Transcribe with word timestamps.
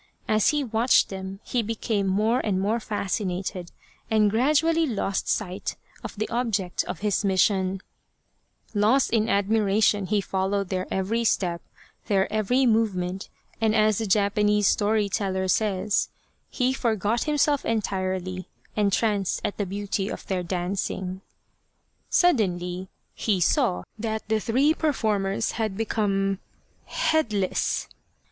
As 0.27 0.47
he 0.47 0.63
watched 0.63 1.09
them 1.09 1.41
he 1.43 1.61
became 1.61 2.07
more 2.07 2.39
and 2.39 2.59
more 2.59 2.79
fascinated, 2.79 3.71
and 4.09 4.31
gradually 4.31 4.87
lost 4.87 5.29
sight 5.29 5.75
of 6.03 6.15
the 6.15 6.27
object 6.29 6.83
of 6.85 7.01
his 7.01 7.23
mission. 7.23 7.81
269 8.73 9.21
The 9.21 9.27
Badger 9.27 9.59
Haunted 9.61 9.69
Temple 9.69 9.69
Lost 9.69 9.79
in 9.79 10.01
admiration, 10.01 10.05
he 10.07 10.21
followed 10.21 10.69
their 10.69 10.87
every 10.91 11.23
step, 11.23 11.61
their 12.07 12.33
every 12.33 12.65
movement, 12.65 13.29
and 13.61 13.75
as 13.75 13.99
the 13.99 14.07
Japanese 14.07 14.67
story 14.67 15.07
teller 15.07 15.47
says, 15.47 16.09
he 16.49 16.73
forgot 16.73 17.25
himself 17.25 17.63
entirely, 17.63 18.47
entranced 18.75 19.39
at 19.45 19.57
the 19.57 19.67
beauty 19.67 20.09
of 20.09 20.25
their 20.25 20.41
dancing. 20.41 21.21
Suddenly 22.09 22.89
he 23.13 23.39
saw 23.39 23.83
that 23.99 24.27
the 24.29 24.39
three 24.39 24.73
performers 24.73 25.51
had 25.61 25.77
become 25.77 26.39
headless! 26.85 27.87